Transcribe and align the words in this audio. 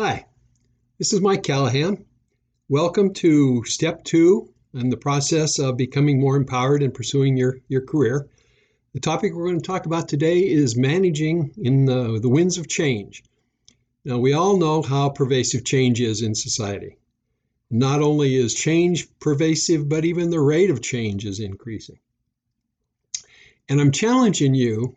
Hi, 0.00 0.26
this 0.98 1.12
is 1.12 1.20
Mike 1.20 1.42
Callahan. 1.42 2.04
Welcome 2.68 3.14
to 3.14 3.64
step 3.64 4.04
two 4.04 4.54
in 4.72 4.90
the 4.90 4.96
process 4.96 5.58
of 5.58 5.76
becoming 5.76 6.20
more 6.20 6.36
empowered 6.36 6.84
and 6.84 6.94
pursuing 6.94 7.36
your, 7.36 7.58
your 7.66 7.80
career. 7.80 8.28
The 8.94 9.00
topic 9.00 9.34
we're 9.34 9.48
going 9.48 9.60
to 9.60 9.66
talk 9.66 9.86
about 9.86 10.08
today 10.08 10.48
is 10.48 10.76
managing 10.76 11.52
in 11.56 11.86
the, 11.86 12.20
the 12.20 12.28
winds 12.28 12.58
of 12.58 12.68
change. 12.68 13.24
Now, 14.04 14.18
we 14.18 14.34
all 14.34 14.56
know 14.56 14.82
how 14.82 15.08
pervasive 15.08 15.64
change 15.64 16.00
is 16.00 16.22
in 16.22 16.36
society. 16.36 16.96
Not 17.68 18.00
only 18.00 18.36
is 18.36 18.54
change 18.54 19.08
pervasive, 19.18 19.88
but 19.88 20.04
even 20.04 20.30
the 20.30 20.38
rate 20.38 20.70
of 20.70 20.80
change 20.80 21.24
is 21.26 21.40
increasing. 21.40 21.98
And 23.68 23.80
I'm 23.80 23.90
challenging 23.90 24.54
you 24.54 24.96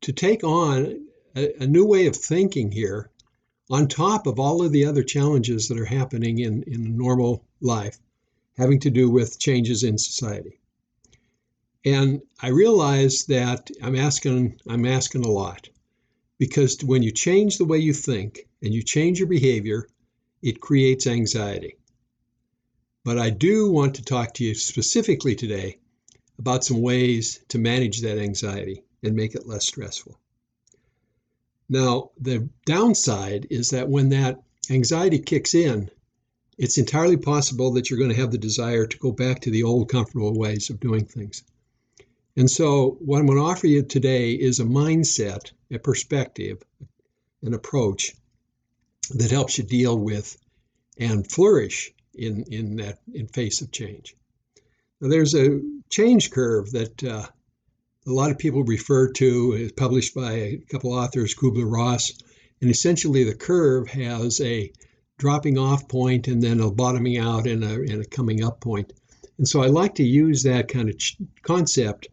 to 0.00 0.12
take 0.14 0.42
on 0.42 1.04
a, 1.36 1.64
a 1.64 1.66
new 1.66 1.84
way 1.84 2.06
of 2.06 2.16
thinking 2.16 2.72
here 2.72 3.10
on 3.70 3.86
top 3.86 4.26
of 4.26 4.40
all 4.40 4.64
of 4.64 4.72
the 4.72 4.84
other 4.84 5.04
challenges 5.04 5.68
that 5.68 5.78
are 5.78 5.84
happening 5.84 6.38
in, 6.38 6.64
in 6.64 6.96
normal 6.96 7.44
life 7.60 7.98
having 8.58 8.80
to 8.80 8.90
do 8.90 9.08
with 9.08 9.38
changes 9.38 9.84
in 9.84 9.96
society. 9.96 10.58
And 11.84 12.20
I 12.42 12.48
realize 12.48 13.24
that 13.26 13.70
I'm 13.82 13.96
asking 13.96 14.60
I'm 14.68 14.84
asking 14.84 15.24
a 15.24 15.30
lot 15.30 15.68
because 16.38 16.82
when 16.84 17.02
you 17.02 17.10
change 17.10 17.56
the 17.56 17.64
way 17.64 17.78
you 17.78 17.94
think 17.94 18.48
and 18.62 18.74
you 18.74 18.82
change 18.82 19.18
your 19.18 19.28
behavior, 19.28 19.86
it 20.42 20.60
creates 20.60 21.06
anxiety. 21.06 21.76
But 23.04 23.18
I 23.18 23.30
do 23.30 23.70
want 23.70 23.94
to 23.94 24.02
talk 24.02 24.34
to 24.34 24.44
you 24.44 24.54
specifically 24.54 25.34
today 25.36 25.78
about 26.38 26.64
some 26.64 26.82
ways 26.82 27.40
to 27.48 27.58
manage 27.58 28.02
that 28.02 28.18
anxiety 28.18 28.82
and 29.02 29.16
make 29.16 29.34
it 29.34 29.46
less 29.46 29.66
stressful. 29.66 30.18
Now, 31.72 32.10
the 32.20 32.48
downside 32.66 33.46
is 33.48 33.70
that 33.70 33.88
when 33.88 34.08
that 34.08 34.42
anxiety 34.68 35.20
kicks 35.20 35.54
in, 35.54 35.88
it's 36.58 36.78
entirely 36.78 37.16
possible 37.16 37.70
that 37.74 37.88
you're 37.88 37.98
going 37.98 38.10
to 38.10 38.20
have 38.20 38.32
the 38.32 38.38
desire 38.38 38.86
to 38.86 38.98
go 38.98 39.12
back 39.12 39.42
to 39.42 39.52
the 39.52 39.62
old 39.62 39.88
comfortable 39.88 40.36
ways 40.36 40.68
of 40.68 40.80
doing 40.80 41.04
things. 41.04 41.44
And 42.36 42.50
so, 42.50 42.98
what 43.00 43.20
I'm 43.20 43.26
going 43.26 43.38
to 43.38 43.44
offer 43.44 43.68
you 43.68 43.84
today 43.84 44.32
is 44.32 44.58
a 44.58 44.64
mindset, 44.64 45.52
a 45.70 45.78
perspective, 45.78 46.60
an 47.42 47.54
approach 47.54 48.16
that 49.10 49.30
helps 49.30 49.56
you 49.56 49.62
deal 49.62 49.96
with 49.96 50.36
and 50.98 51.30
flourish 51.30 51.92
in, 52.14 52.46
in 52.50 52.76
that 52.76 52.98
in 53.14 53.28
face 53.28 53.60
of 53.60 53.70
change. 53.70 54.16
Now, 55.00 55.08
there's 55.08 55.36
a 55.36 55.60
change 55.88 56.32
curve 56.32 56.72
that 56.72 57.04
uh, 57.04 57.28
a 58.06 58.12
lot 58.12 58.30
of 58.30 58.38
people 58.38 58.64
refer 58.64 59.12
to, 59.12 59.52
is 59.52 59.72
published 59.72 60.14
by 60.14 60.32
a 60.32 60.56
couple 60.70 60.92
authors, 60.92 61.34
Kubler 61.34 61.70
Ross. 61.70 62.12
And 62.60 62.70
essentially, 62.70 63.24
the 63.24 63.34
curve 63.34 63.88
has 63.88 64.40
a 64.40 64.72
dropping 65.18 65.58
off 65.58 65.86
point 65.86 66.28
and 66.28 66.42
then 66.42 66.60
a 66.60 66.70
bottoming 66.70 67.18
out 67.18 67.46
and 67.46 67.62
a, 67.62 67.74
and 67.74 68.02
a 68.02 68.06
coming 68.06 68.42
up 68.42 68.60
point. 68.60 68.92
And 69.36 69.46
so 69.46 69.62
I 69.62 69.66
like 69.66 69.96
to 69.96 70.02
use 70.02 70.42
that 70.42 70.68
kind 70.68 70.88
of 70.88 70.98
ch- 70.98 71.16
concept 71.42 72.08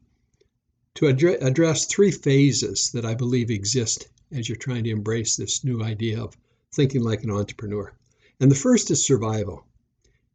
to 0.95 1.05
addre- 1.05 1.41
address 1.41 1.85
three 1.85 2.11
phases 2.11 2.91
that 2.93 3.05
I 3.05 3.15
believe 3.15 3.49
exist 3.49 4.07
as 4.31 4.49
you're 4.49 4.57
trying 4.57 4.83
to 4.85 4.89
embrace 4.89 5.35
this 5.35 5.63
new 5.63 5.83
idea 5.83 6.21
of 6.21 6.35
thinking 6.73 7.01
like 7.01 7.23
an 7.23 7.31
entrepreneur. 7.31 7.93
And 8.39 8.51
the 8.51 8.55
first 8.55 8.91
is 8.91 9.05
survival. 9.05 9.65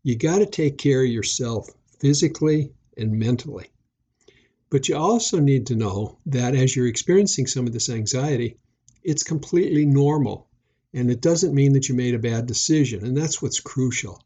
You 0.02 0.16
got 0.16 0.38
to 0.38 0.46
take 0.46 0.78
care 0.78 1.02
of 1.02 1.10
yourself 1.10 1.68
physically 2.00 2.72
and 2.96 3.12
mentally. 3.18 3.71
But 4.72 4.88
you 4.88 4.96
also 4.96 5.38
need 5.38 5.66
to 5.66 5.76
know 5.76 6.16
that 6.24 6.54
as 6.54 6.74
you're 6.74 6.86
experiencing 6.86 7.46
some 7.46 7.66
of 7.66 7.74
this 7.74 7.90
anxiety, 7.90 8.56
it's 9.02 9.22
completely 9.22 9.84
normal. 9.84 10.48
And 10.94 11.10
it 11.10 11.20
doesn't 11.20 11.54
mean 11.54 11.74
that 11.74 11.90
you 11.90 11.94
made 11.94 12.14
a 12.14 12.18
bad 12.18 12.46
decision. 12.46 13.04
And 13.04 13.14
that's 13.14 13.42
what's 13.42 13.60
crucial. 13.60 14.22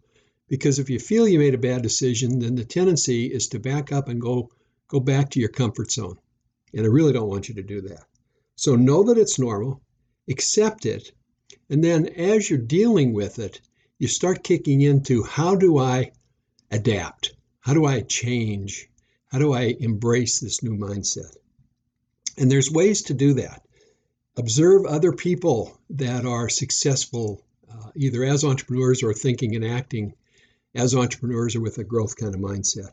Because 0.47 0.78
if 0.78 0.88
you 0.88 1.00
feel 1.00 1.27
you 1.27 1.41
made 1.41 1.55
a 1.55 1.58
bad 1.58 1.83
decision, 1.83 2.38
then 2.38 2.55
the 2.55 2.64
tendency 2.64 3.27
is 3.27 3.48
to 3.48 3.58
back 3.58 3.91
up 3.91 4.06
and 4.08 4.20
go 4.20 4.53
go 4.87 5.00
back 5.00 5.31
to 5.31 5.41
your 5.41 5.48
comfort 5.48 5.91
zone. 5.91 6.16
And 6.72 6.87
I 6.87 6.91
really 6.91 7.12
don't 7.12 7.28
want 7.28 7.49
you 7.49 7.56
to 7.56 7.65
do 7.65 7.81
that. 7.81 8.04
So 8.54 8.76
know 8.76 9.03
that 9.03 9.19
it's 9.19 9.41
normal, 9.41 9.82
accept 10.28 10.87
it, 10.87 11.10
and 11.69 11.82
then 11.82 12.06
as 12.06 12.49
you're 12.49 12.60
dealing 12.60 13.15
with 13.15 13.41
it, 13.41 13.60
you 13.99 14.06
start 14.06 14.44
kicking 14.44 14.81
into 14.81 15.25
how 15.25 15.56
do 15.56 15.78
I 15.78 16.12
adapt? 16.70 17.34
How 17.59 17.75
do 17.75 17.84
I 17.84 18.03
change? 18.03 18.88
How 19.36 19.41
do 19.41 19.52
I 19.52 19.76
embrace 19.80 20.41
this 20.41 20.62
new 20.62 20.78
mindset? 20.78 21.36
And 22.38 22.50
there's 22.50 22.70
ways 22.70 23.02
to 23.02 23.12
do 23.12 23.34
that. 23.34 23.66
Observe 24.34 24.86
other 24.86 25.12
people 25.12 25.78
that 25.91 26.24
are 26.24 26.48
successful, 26.48 27.44
uh, 27.70 27.91
either 27.94 28.25
as 28.25 28.44
entrepreneurs 28.44 29.02
or 29.02 29.12
thinking 29.12 29.54
and 29.54 29.62
acting 29.62 30.14
as 30.75 30.94
entrepreneurs 30.94 31.54
or 31.54 31.60
with 31.60 31.76
a 31.76 31.84
growth 31.84 32.16
kind 32.16 32.34
of 32.34 32.41
mindset. 32.41 32.92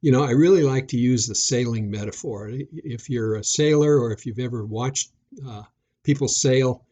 You 0.00 0.10
know, 0.10 0.24
I 0.24 0.30
really 0.30 0.62
like 0.62 0.88
to 0.88 0.96
use 0.98 1.26
the 1.26 1.34
sailing 1.34 1.90
metaphor. 1.90 2.50
If 2.50 3.10
you're 3.10 3.34
a 3.34 3.44
sailor 3.44 4.00
or 4.00 4.10
if 4.10 4.24
you've 4.24 4.38
ever 4.38 4.64
watched 4.64 5.12
uh, 5.46 5.64
people 6.02 6.28
sail, 6.28 6.86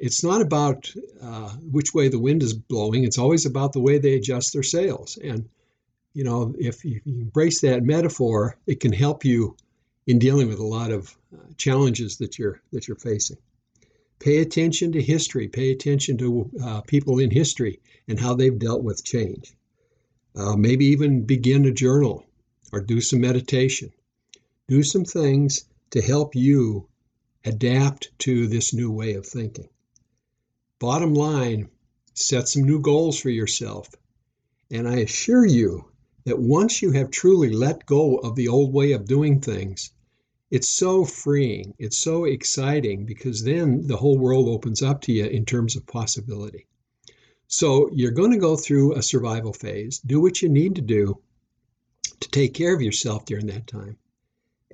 it's 0.00 0.24
not 0.24 0.40
about 0.40 0.92
uh, 1.22 1.50
which 1.70 1.94
way 1.94 2.08
the 2.08 2.18
wind 2.18 2.42
is 2.42 2.54
blowing, 2.54 3.04
it's 3.04 3.18
always 3.18 3.46
about 3.46 3.72
the 3.72 3.80
way 3.80 3.98
they 3.98 4.16
adjust 4.16 4.52
their 4.52 4.64
sails. 4.64 5.16
And 5.16 5.48
you 6.14 6.24
know, 6.24 6.54
if 6.58 6.84
you 6.84 7.00
embrace 7.06 7.60
that 7.62 7.82
metaphor, 7.82 8.56
it 8.66 8.80
can 8.80 8.92
help 8.92 9.24
you 9.24 9.56
in 10.06 10.18
dealing 10.18 10.48
with 10.48 10.58
a 10.58 10.66
lot 10.66 10.90
of 10.90 11.16
uh, 11.32 11.38
challenges 11.56 12.18
that 12.18 12.38
you're 12.38 12.60
that 12.72 12.88
you're 12.88 12.96
facing. 12.96 13.38
Pay 14.18 14.38
attention 14.38 14.92
to 14.92 15.02
history. 15.02 15.48
Pay 15.48 15.72
attention 15.72 16.18
to 16.18 16.50
uh, 16.62 16.80
people 16.82 17.18
in 17.18 17.30
history 17.30 17.80
and 18.06 18.20
how 18.20 18.34
they've 18.34 18.58
dealt 18.58 18.82
with 18.82 19.04
change. 19.04 19.54
Uh, 20.34 20.56
maybe 20.56 20.86
even 20.86 21.24
begin 21.24 21.64
a 21.66 21.72
journal 21.72 22.24
or 22.72 22.80
do 22.80 23.00
some 23.00 23.20
meditation. 23.20 23.92
Do 24.68 24.82
some 24.82 25.04
things 25.04 25.64
to 25.90 26.00
help 26.00 26.34
you 26.34 26.88
adapt 27.44 28.16
to 28.20 28.46
this 28.46 28.72
new 28.72 28.90
way 28.90 29.14
of 29.14 29.26
thinking. 29.26 29.68
Bottom 30.78 31.14
line, 31.14 31.68
set 32.14 32.48
some 32.48 32.64
new 32.64 32.80
goals 32.80 33.18
for 33.18 33.30
yourself. 33.30 33.88
And 34.70 34.88
I 34.88 34.98
assure 34.98 35.44
you, 35.44 35.91
that 36.24 36.38
once 36.38 36.82
you 36.82 36.92
have 36.92 37.10
truly 37.10 37.50
let 37.50 37.86
go 37.86 38.16
of 38.16 38.36
the 38.36 38.48
old 38.48 38.72
way 38.72 38.92
of 38.92 39.06
doing 39.06 39.40
things, 39.40 39.90
it's 40.50 40.68
so 40.68 41.04
freeing. 41.04 41.74
It's 41.78 41.96
so 41.96 42.24
exciting 42.24 43.06
because 43.06 43.42
then 43.42 43.86
the 43.86 43.96
whole 43.96 44.18
world 44.18 44.48
opens 44.48 44.82
up 44.82 45.00
to 45.02 45.12
you 45.12 45.24
in 45.24 45.46
terms 45.46 45.76
of 45.76 45.86
possibility. 45.86 46.66
So 47.48 47.90
you're 47.92 48.10
going 48.12 48.32
to 48.32 48.38
go 48.38 48.56
through 48.56 48.94
a 48.94 49.02
survival 49.02 49.52
phase. 49.52 49.98
Do 49.98 50.20
what 50.20 50.42
you 50.42 50.48
need 50.48 50.76
to 50.76 50.82
do 50.82 51.18
to 52.20 52.30
take 52.30 52.54
care 52.54 52.74
of 52.74 52.82
yourself 52.82 53.24
during 53.24 53.46
that 53.46 53.66
time, 53.66 53.96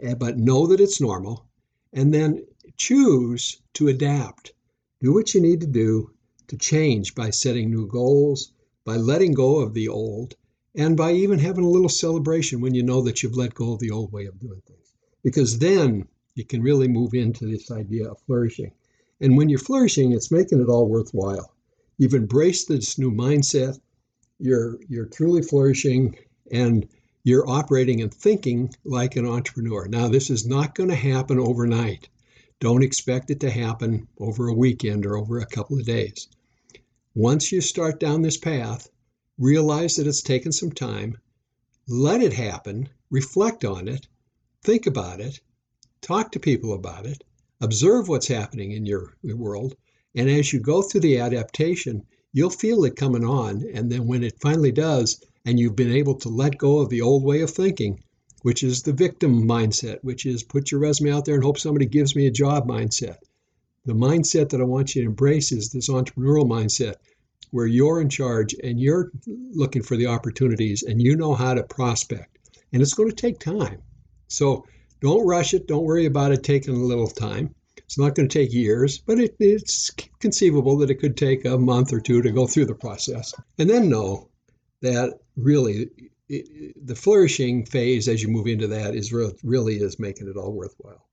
eh, 0.00 0.14
but 0.14 0.36
know 0.36 0.66
that 0.66 0.80
it's 0.80 1.00
normal 1.00 1.46
and 1.92 2.12
then 2.12 2.44
choose 2.76 3.60
to 3.74 3.88
adapt. 3.88 4.52
Do 5.00 5.14
what 5.14 5.34
you 5.34 5.40
need 5.40 5.60
to 5.60 5.66
do 5.66 6.10
to 6.48 6.56
change 6.56 7.14
by 7.14 7.30
setting 7.30 7.70
new 7.70 7.86
goals, 7.86 8.52
by 8.84 8.96
letting 8.96 9.32
go 9.32 9.60
of 9.60 9.74
the 9.74 9.88
old, 9.88 10.36
and 10.78 10.96
by 10.96 11.10
even 11.10 11.40
having 11.40 11.64
a 11.64 11.68
little 11.68 11.88
celebration 11.88 12.60
when 12.60 12.72
you 12.72 12.84
know 12.84 13.02
that 13.02 13.20
you've 13.20 13.36
let 13.36 13.52
go 13.52 13.72
of 13.72 13.80
the 13.80 13.90
old 13.90 14.12
way 14.12 14.26
of 14.26 14.38
doing 14.38 14.62
things. 14.64 14.94
Because 15.24 15.58
then 15.58 16.06
you 16.36 16.44
can 16.44 16.62
really 16.62 16.86
move 16.86 17.14
into 17.14 17.46
this 17.46 17.72
idea 17.72 18.08
of 18.08 18.20
flourishing. 18.20 18.70
And 19.20 19.36
when 19.36 19.48
you're 19.48 19.58
flourishing, 19.58 20.12
it's 20.12 20.30
making 20.30 20.60
it 20.60 20.68
all 20.68 20.88
worthwhile. 20.88 21.52
You've 21.98 22.14
embraced 22.14 22.68
this 22.68 22.96
new 22.96 23.10
mindset, 23.10 23.80
you're 24.38 24.78
you're 24.88 25.06
truly 25.06 25.42
flourishing 25.42 26.14
and 26.52 26.86
you're 27.24 27.50
operating 27.50 28.00
and 28.00 28.14
thinking 28.14 28.72
like 28.84 29.16
an 29.16 29.26
entrepreneur. 29.26 29.88
Now, 29.88 30.06
this 30.06 30.30
is 30.30 30.46
not 30.46 30.76
going 30.76 30.90
to 30.90 30.94
happen 30.94 31.40
overnight. 31.40 32.08
Don't 32.60 32.84
expect 32.84 33.32
it 33.32 33.40
to 33.40 33.50
happen 33.50 34.06
over 34.18 34.46
a 34.46 34.54
weekend 34.54 35.04
or 35.04 35.16
over 35.16 35.40
a 35.40 35.46
couple 35.46 35.76
of 35.76 35.86
days. 35.86 36.28
Once 37.16 37.50
you 37.50 37.60
start 37.60 37.98
down 37.98 38.22
this 38.22 38.36
path, 38.36 38.88
realize 39.38 39.96
that 39.96 40.06
it's 40.06 40.22
taken 40.22 40.52
some 40.52 40.72
time, 40.72 41.16
let 41.86 42.20
it 42.20 42.32
happen, 42.32 42.88
reflect 43.10 43.64
on 43.64 43.88
it, 43.88 44.06
think 44.62 44.86
about 44.86 45.20
it, 45.20 45.40
talk 46.00 46.32
to 46.32 46.40
people 46.40 46.72
about 46.72 47.06
it, 47.06 47.22
observe 47.60 48.08
what's 48.08 48.28
happening 48.28 48.72
in 48.72 48.84
your 48.84 49.14
world, 49.22 49.76
and 50.14 50.28
as 50.28 50.52
you 50.52 50.60
go 50.60 50.82
through 50.82 51.02
the 51.02 51.18
adaptation, 51.18 52.02
you'll 52.32 52.50
feel 52.50 52.84
it 52.84 52.96
coming 52.96 53.24
on. 53.24 53.64
And 53.72 53.90
then 53.90 54.06
when 54.06 54.24
it 54.24 54.40
finally 54.40 54.72
does, 54.72 55.22
and 55.44 55.58
you've 55.58 55.76
been 55.76 55.92
able 55.92 56.16
to 56.16 56.28
let 56.28 56.58
go 56.58 56.78
of 56.78 56.88
the 56.88 57.02
old 57.02 57.22
way 57.22 57.40
of 57.40 57.50
thinking, 57.50 58.00
which 58.42 58.62
is 58.62 58.82
the 58.82 58.92
victim 58.92 59.46
mindset, 59.46 59.98
which 60.02 60.26
is 60.26 60.42
put 60.42 60.70
your 60.70 60.80
resume 60.80 61.12
out 61.12 61.24
there 61.24 61.34
and 61.34 61.44
hope 61.44 61.58
somebody 61.58 61.86
gives 61.86 62.14
me 62.14 62.26
a 62.26 62.30
job 62.30 62.66
mindset. 62.66 63.16
The 63.84 63.94
mindset 63.94 64.50
that 64.50 64.60
I 64.60 64.64
want 64.64 64.94
you 64.94 65.02
to 65.02 65.08
embrace 65.08 65.52
is 65.52 65.70
this 65.70 65.88
entrepreneurial 65.88 66.48
mindset 66.48 66.94
where 67.50 67.66
you're 67.66 68.00
in 68.00 68.08
charge 68.08 68.54
and 68.62 68.80
you're 68.80 69.10
looking 69.26 69.82
for 69.82 69.96
the 69.96 70.06
opportunities 70.06 70.82
and 70.82 71.02
you 71.02 71.16
know 71.16 71.34
how 71.34 71.54
to 71.54 71.62
prospect. 71.62 72.38
And 72.72 72.82
it's 72.82 72.94
going 72.94 73.08
to 73.08 73.14
take 73.16 73.38
time. 73.38 73.82
So 74.28 74.66
don't 75.00 75.26
rush 75.26 75.54
it. 75.54 75.66
Don't 75.66 75.84
worry 75.84 76.06
about 76.06 76.32
it 76.32 76.42
taking 76.42 76.74
a 76.74 76.78
little 76.78 77.08
time. 77.08 77.54
It's 77.76 77.98
not 77.98 78.14
going 78.14 78.28
to 78.28 78.38
take 78.38 78.52
years, 78.52 78.98
but 78.98 79.18
it, 79.18 79.36
it's 79.38 79.90
conceivable 80.20 80.76
that 80.78 80.90
it 80.90 80.96
could 80.96 81.16
take 81.16 81.44
a 81.44 81.56
month 81.56 81.92
or 81.92 82.00
two 82.00 82.20
to 82.20 82.30
go 82.30 82.46
through 82.46 82.66
the 82.66 82.74
process. 82.74 83.32
And 83.58 83.70
then 83.70 83.88
know 83.88 84.28
that 84.82 85.14
really 85.36 85.90
it, 86.28 86.86
the 86.86 86.94
flourishing 86.94 87.64
phase 87.64 88.08
as 88.08 88.22
you 88.22 88.28
move 88.28 88.46
into 88.46 88.68
that 88.68 88.94
is 88.94 89.12
re- 89.12 89.32
really 89.42 89.76
is 89.76 89.98
making 89.98 90.28
it 90.28 90.36
all 90.36 90.52
worthwhile. 90.52 91.08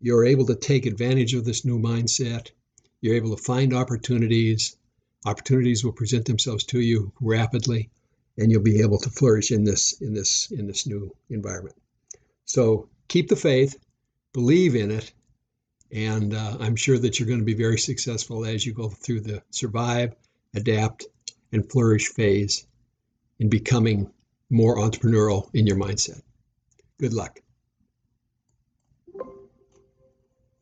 You're 0.00 0.26
able 0.26 0.46
to 0.46 0.54
take 0.54 0.84
advantage 0.84 1.34
of 1.34 1.44
this 1.44 1.64
new 1.64 1.78
mindset. 1.78 2.50
You're 3.00 3.14
able 3.14 3.34
to 3.34 3.42
find 3.42 3.72
opportunities. 3.72 4.76
Opportunities 5.26 5.84
will 5.84 5.92
present 5.92 6.24
themselves 6.24 6.64
to 6.66 6.80
you 6.80 7.12
rapidly, 7.20 7.90
and 8.38 8.50
you'll 8.50 8.62
be 8.62 8.80
able 8.80 8.98
to 8.98 9.10
flourish 9.10 9.50
in 9.50 9.64
this 9.64 10.00
in 10.00 10.14
this 10.14 10.50
in 10.52 10.66
this 10.68 10.86
new 10.86 11.14
environment. 11.28 11.76
So 12.44 12.88
keep 13.08 13.28
the 13.28 13.34
faith, 13.34 13.76
believe 14.32 14.76
in 14.76 14.92
it, 14.92 15.12
and 15.90 16.32
uh, 16.32 16.58
I'm 16.60 16.76
sure 16.76 16.96
that 16.96 17.18
you're 17.18 17.26
going 17.26 17.40
to 17.40 17.44
be 17.44 17.54
very 17.54 17.78
successful 17.78 18.44
as 18.44 18.64
you 18.64 18.72
go 18.72 18.88
through 18.88 19.22
the 19.22 19.42
survive, 19.50 20.14
adapt, 20.54 21.06
and 21.50 21.68
flourish 21.68 22.06
phase 22.08 22.64
in 23.40 23.48
becoming 23.48 24.10
more 24.48 24.76
entrepreneurial 24.76 25.52
in 25.54 25.66
your 25.66 25.76
mindset. 25.76 26.22
Good 26.98 27.12
luck. 27.12 27.40